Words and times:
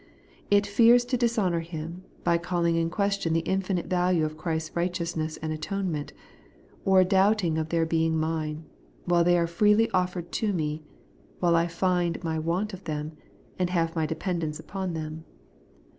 It 0.49 0.65
fears 0.65 1.05
to 1.05 1.15
dishonour 1.15 1.59
Him, 1.59 2.05
by 2.23 2.39
caUing 2.39 2.75
in 2.75 2.89
question 2.89 3.33
the 3.33 3.41
infinite 3.41 3.85
value 3.85 4.25
of 4.25 4.35
Christ's 4.35 4.75
righteousness 4.75 5.37
and 5.43 5.53
atonement, 5.53 6.11
or 6.83 7.03
doubting 7.03 7.55
of 7.59 7.69
their 7.69 7.85
being 7.85 8.17
mine, 8.17 8.65
while 9.05 9.23
they 9.23 9.37
are 9.37 9.45
freely 9.45 9.91
offered 9.91 10.31
to 10.31 10.53
me, 10.53 10.81
while 11.39 11.55
I 11.55 11.67
find 11.67 12.23
my 12.23 12.39
want 12.39 12.73
of 12.73 12.85
them, 12.85 13.11
and 13.59 13.69
have 13.69 13.95
my 13.95 14.07
dependence 14.07 14.59
upon 14.59 14.95
them. 14.95 15.23